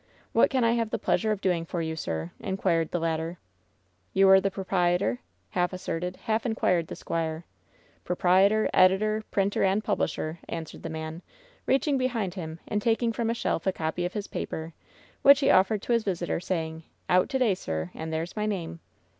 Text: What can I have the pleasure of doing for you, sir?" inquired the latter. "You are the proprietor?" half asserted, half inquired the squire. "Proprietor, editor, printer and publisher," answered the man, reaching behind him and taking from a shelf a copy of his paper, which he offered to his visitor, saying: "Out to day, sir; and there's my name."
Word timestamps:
What 0.33 0.49
can 0.49 0.63
I 0.63 0.71
have 0.71 0.89
the 0.89 0.97
pleasure 0.97 1.31
of 1.31 1.41
doing 1.41 1.63
for 1.63 1.79
you, 1.79 1.95
sir?" 1.95 2.31
inquired 2.39 2.89
the 2.89 2.99
latter. 2.99 3.37
"You 4.13 4.27
are 4.29 4.41
the 4.41 4.49
proprietor?" 4.49 5.19
half 5.51 5.73
asserted, 5.73 6.17
half 6.23 6.43
inquired 6.43 6.87
the 6.87 6.95
squire. 6.95 7.45
"Proprietor, 8.03 8.67
editor, 8.73 9.23
printer 9.29 9.63
and 9.63 9.83
publisher," 9.83 10.39
answered 10.49 10.81
the 10.81 10.89
man, 10.89 11.21
reaching 11.67 11.99
behind 11.99 12.33
him 12.33 12.59
and 12.67 12.81
taking 12.81 13.13
from 13.13 13.29
a 13.29 13.35
shelf 13.35 13.67
a 13.67 13.71
copy 13.71 14.03
of 14.03 14.13
his 14.13 14.25
paper, 14.25 14.73
which 15.21 15.39
he 15.41 15.51
offered 15.51 15.83
to 15.83 15.93
his 15.93 16.03
visitor, 16.03 16.39
saying: 16.39 16.81
"Out 17.07 17.29
to 17.29 17.37
day, 17.37 17.53
sir; 17.53 17.91
and 17.93 18.11
there's 18.11 18.35
my 18.35 18.47
name." 18.47 18.79